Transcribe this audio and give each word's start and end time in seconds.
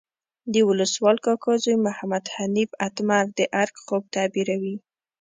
د 0.53 0.55
ولسوال 0.69 1.17
کاکا 1.25 1.53
زوی 1.63 1.77
محمد 1.87 2.23
حنیف 2.35 2.69
اتمر 2.87 3.23
د 3.37 3.39
ارګ 3.61 3.75
خوب 3.85 4.01
تعبیروي. 4.15 4.75